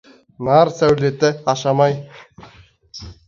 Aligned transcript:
Нар 0.47 0.71
сәулеті— 0.77 1.31
ашамай. 1.53 1.95